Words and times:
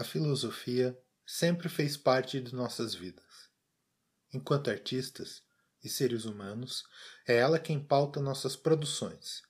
a 0.00 0.04
filosofia 0.04 0.98
sempre 1.26 1.68
fez 1.68 1.94
parte 1.94 2.40
de 2.40 2.54
nossas 2.54 2.94
vidas. 2.94 3.50
Enquanto 4.32 4.70
artistas 4.70 5.42
e 5.84 5.90
seres 5.90 6.24
humanos, 6.24 6.84
é 7.28 7.36
ela 7.36 7.58
quem 7.58 7.78
pauta 7.78 8.18
nossas 8.18 8.56
produções, 8.56 9.42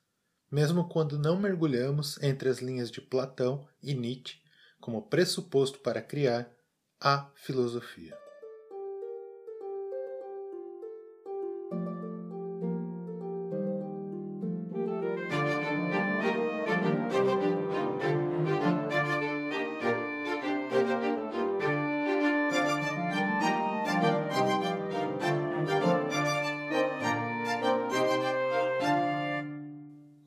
mesmo 0.50 0.88
quando 0.88 1.16
não 1.16 1.38
mergulhamos 1.38 2.20
entre 2.20 2.48
as 2.48 2.58
linhas 2.58 2.90
de 2.90 3.00
Platão 3.00 3.68
e 3.80 3.94
Nietzsche 3.94 4.42
como 4.80 5.08
pressuposto 5.08 5.78
para 5.78 6.02
criar 6.02 6.52
a 7.00 7.30
filosofia. 7.36 8.18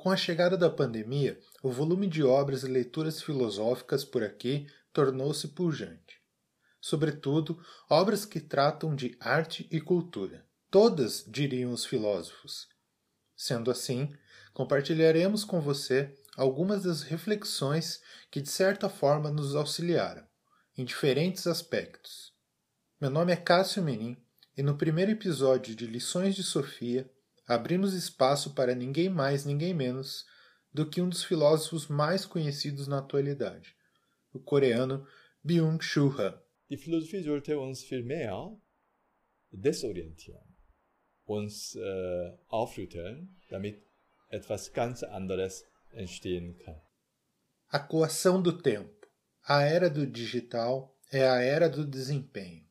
Com 0.03 0.11
a 0.11 0.17
chegada 0.17 0.57
da 0.57 0.69
pandemia, 0.69 1.39
o 1.61 1.71
volume 1.71 2.07
de 2.07 2.21
obras 2.21 2.63
e 2.63 2.67
leituras 2.67 3.21
filosóficas 3.21 4.03
por 4.03 4.21
aqui 4.21 4.67
tornou-se 4.91 5.47
pujante. 5.47 6.21
Sobretudo, 6.81 7.57
obras 7.89 8.25
que 8.25 8.41
tratam 8.41 8.93
de 8.93 9.15
arte 9.17 9.65
e 9.71 9.79
cultura. 9.79 10.45
Todas, 10.69 11.23
diriam 11.25 11.71
os 11.71 11.85
filósofos. 11.85 12.67
Sendo 13.33 13.71
assim, 13.71 14.13
compartilharemos 14.53 15.45
com 15.45 15.61
você 15.61 16.13
algumas 16.35 16.83
das 16.83 17.03
reflexões 17.03 18.01
que, 18.29 18.41
de 18.41 18.49
certa 18.49 18.89
forma, 18.89 19.31
nos 19.31 19.55
auxiliaram, 19.55 20.27
em 20.77 20.83
diferentes 20.83 21.47
aspectos. 21.47 22.33
Meu 22.99 23.09
nome 23.09 23.31
é 23.31 23.37
Cássio 23.37 23.81
Menin 23.81 24.17
e 24.57 24.61
no 24.61 24.77
primeiro 24.77 25.11
episódio 25.11 25.73
de 25.73 25.87
Lições 25.87 26.35
de 26.35 26.43
Sofia 26.43 27.09
abrimos 27.47 27.93
espaço 27.93 28.53
para 28.53 28.75
ninguém 28.75 29.09
mais, 29.09 29.45
ninguém 29.45 29.73
menos 29.73 30.25
do 30.73 30.89
que 30.89 31.01
um 31.01 31.09
dos 31.09 31.23
filósofos 31.23 31.87
mais 31.87 32.25
conhecidos 32.25 32.87
na 32.87 32.99
atualidade, 32.99 33.75
o 34.33 34.39
coreano 34.39 35.05
Byung-Chul 35.43 36.19
Han. 36.19 36.41
Die 36.69 36.77
Philosophie 36.77 37.23
sollte 37.23 37.55
uns 37.55 37.83
vielmehr 37.83 38.31
desorientieren, 39.51 40.55
uns 41.27 41.75
äh, 41.75 42.37
aufrütteln, 42.49 43.29
damit 43.49 43.83
etwas 44.29 44.69
ganz 44.69 45.03
anderes 45.03 45.63
entstehen 45.93 46.57
kann. 46.57 46.81
A 47.69 47.79
coação 47.79 48.41
do 48.41 48.61
tempo. 48.61 49.07
A 49.45 49.63
era 49.63 49.89
do 49.89 50.07
digital 50.07 50.95
é 51.11 51.27
a 51.27 51.41
era 51.41 51.69
do 51.69 51.85
desempenho. 51.85 52.65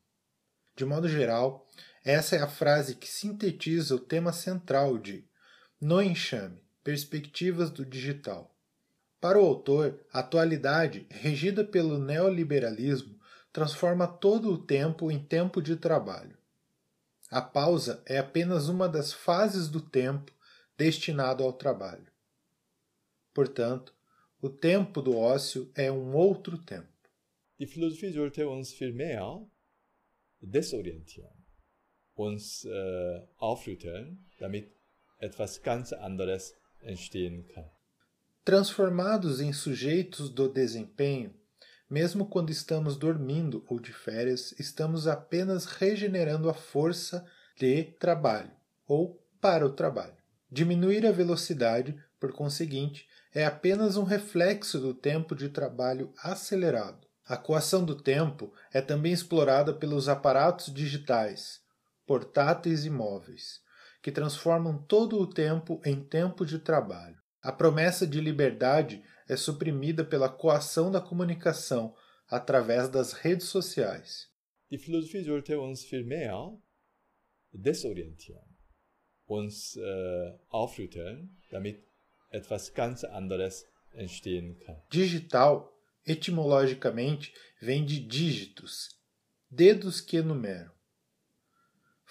De 0.75 0.85
modo 0.85 1.07
geral, 1.07 1.67
essa 2.03 2.35
é 2.35 2.41
a 2.41 2.47
frase 2.47 2.95
que 2.95 3.07
sintetiza 3.07 3.95
o 3.95 3.99
tema 3.99 4.33
central 4.33 4.97
de 4.97 5.25
No 5.79 6.01
Enxame 6.01 6.61
Perspectivas 6.83 7.69
do 7.69 7.85
Digital. 7.85 8.53
Para 9.21 9.41
o 9.41 9.45
autor, 9.45 10.05
a 10.11 10.19
atualidade, 10.19 11.07
regida 11.09 11.63
pelo 11.63 11.97
neoliberalismo, 11.97 13.17
transforma 13.53 14.05
todo 14.05 14.51
o 14.51 14.57
tempo 14.57 15.09
em 15.09 15.23
tempo 15.23 15.61
de 15.61 15.77
trabalho. 15.77 16.37
A 17.31 17.41
pausa 17.41 18.03
é 18.05 18.17
apenas 18.17 18.67
uma 18.67 18.89
das 18.89 19.13
fases 19.13 19.69
do 19.69 19.79
tempo 19.79 20.33
destinado 20.77 21.41
ao 21.41 21.53
trabalho. 21.53 22.11
Portanto, 23.33 23.95
o 24.41 24.49
tempo 24.49 25.01
do 25.01 25.17
ócio 25.17 25.71
é 25.73 25.89
um 25.89 26.13
outro 26.13 26.57
tempo. 26.57 26.91
Die 27.57 27.65
Philosophie 27.65 28.11
sollte 28.11 28.43
uns 28.43 28.73
vielmehr 28.73 29.21
desorientieren 30.41 31.42
uns 32.15 32.65
äh, 32.65 33.21
aufrütteln, 33.37 34.17
damit 34.39 34.71
etwas 35.19 35.61
ganz 35.61 35.93
anderes 35.93 36.53
entstehen 36.81 37.47
kann. 37.47 37.69
Transformados 38.45 39.39
em 39.39 39.53
sujeitos 39.53 40.29
do 40.29 40.49
desempenho, 40.49 41.33
mesmo 41.89 42.25
quando 42.25 42.49
estamos 42.49 42.97
dormindo 42.97 43.63
ou 43.67 43.79
de 43.79 43.93
férias, 43.93 44.53
estamos 44.59 45.07
apenas 45.07 45.65
regenerando 45.65 46.49
a 46.49 46.53
força 46.53 47.25
de 47.57 47.83
trabalho 47.99 48.51
ou 48.87 49.23
para 49.39 49.65
o 49.65 49.73
trabalho. 49.73 50.17
Diminuir 50.51 51.05
a 51.05 51.11
velocidade, 51.11 51.95
por 52.19 52.33
conseguinte, 52.33 53.07
é 53.33 53.45
apenas 53.45 53.97
um 53.97 54.03
reflexo 54.03 54.79
do 54.79 54.93
tempo 54.93 55.35
de 55.35 55.49
trabalho 55.49 56.13
acelerado. 56.17 57.07
A 57.25 57.37
coação 57.37 57.85
do 57.85 57.95
tempo 57.95 58.53
é 58.71 58.81
também 58.81 59.13
explorada 59.13 59.73
pelos 59.73 60.09
aparatos 60.09 60.73
digitais, 60.73 61.62
portáteis 62.05 62.85
e 62.85 62.89
móveis, 62.89 63.61
que 64.01 64.11
transformam 64.11 64.77
todo 64.83 65.19
o 65.19 65.27
tempo 65.27 65.81
em 65.85 66.03
tempo 66.03 66.45
de 66.45 66.59
trabalho. 66.59 67.17
A 67.41 67.51
promessa 67.51 68.05
de 68.05 68.19
liberdade 68.19 69.03
é 69.27 69.35
suprimida 69.35 70.03
pela 70.03 70.29
coação 70.29 70.91
da 70.91 71.01
comunicação 71.01 71.95
através 72.27 72.89
das 72.89 73.13
redes 73.13 73.47
sociais. 73.47 74.29
Sollte 75.25 75.55
uns 75.55 75.85
vielmehr 75.85 76.33
desorientieren, 77.53 78.43
uns 79.29 79.77
äh, 79.77 80.39
aufrütteln, 80.49 81.29
damit 81.51 81.83
etwas 82.31 82.69
ganz 82.69 83.03
anderes 83.03 83.65
entstehen 83.93 84.55
kann. 84.65 84.81
Digital, 84.89 85.71
etimologicamente, 86.05 87.31
vem 87.61 87.85
de 87.85 87.99
dígitos, 87.99 88.89
dedos 89.51 90.01
que 90.01 90.17
enumeram 90.17 90.73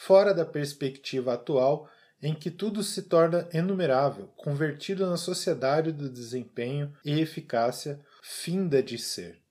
fora 0.06 0.34
da 0.34 0.44
perspectiva 0.44 1.34
atual 1.34 1.88
em 2.20 2.34
que 2.34 2.50
tudo 2.50 2.82
se 2.82 3.02
torna 3.02 3.48
enumerável, 3.52 4.26
convertido 4.36 5.08
na 5.08 5.16
sociedade 5.16 5.92
do 5.92 6.10
desempenho 6.10 6.92
e 7.04 7.20
eficácia 7.20 8.00
finda 8.20 8.82
de 8.82 8.98
ser. 8.98 9.41